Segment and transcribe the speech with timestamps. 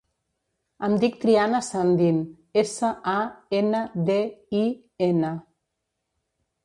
[0.87, 2.17] Em dic Triana Sandin:
[2.63, 3.15] essa, a,
[3.61, 4.19] ena, de,
[4.63, 4.67] i,
[5.11, 5.35] ena.